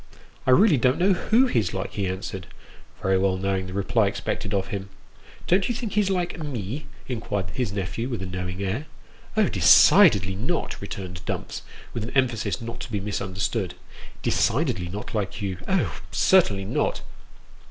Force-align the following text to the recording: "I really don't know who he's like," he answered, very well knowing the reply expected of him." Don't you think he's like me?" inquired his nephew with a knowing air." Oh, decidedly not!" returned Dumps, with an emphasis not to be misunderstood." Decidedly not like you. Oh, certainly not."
"I 0.47 0.49
really 0.49 0.77
don't 0.77 0.97
know 0.97 1.13
who 1.13 1.45
he's 1.45 1.75
like," 1.75 1.91
he 1.93 2.07
answered, 2.07 2.47
very 3.03 3.19
well 3.19 3.37
knowing 3.37 3.67
the 3.67 3.73
reply 3.73 4.07
expected 4.07 4.51
of 4.51 4.69
him." 4.69 4.89
Don't 5.47 5.69
you 5.69 5.75
think 5.75 5.93
he's 5.93 6.09
like 6.09 6.39
me?" 6.41 6.87
inquired 7.07 7.51
his 7.51 7.71
nephew 7.71 8.09
with 8.09 8.23
a 8.23 8.25
knowing 8.25 8.63
air." 8.63 8.87
Oh, 9.37 9.47
decidedly 9.47 10.33
not!" 10.35 10.81
returned 10.81 11.23
Dumps, 11.27 11.61
with 11.93 12.01
an 12.03 12.17
emphasis 12.17 12.61
not 12.61 12.79
to 12.79 12.91
be 12.91 12.99
misunderstood." 12.99 13.75
Decidedly 14.23 14.87
not 14.89 15.13
like 15.13 15.39
you. 15.39 15.59
Oh, 15.67 16.01
certainly 16.11 16.65
not." 16.65 17.01